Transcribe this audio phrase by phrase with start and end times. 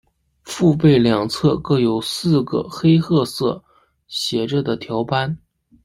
[0.41, 3.63] 腹背两侧各有四个黑褐色
[4.07, 5.37] 斜着的条斑。